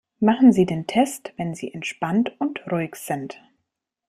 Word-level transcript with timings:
Machen 0.19 0.51
Sie 0.51 0.65
den 0.65 0.87
Test, 0.87 1.31
wenn 1.37 1.53
sie 1.53 1.71
entspannt 1.75 2.31
und 2.39 2.59
ruhig 2.71 2.95
sind. 2.95 3.39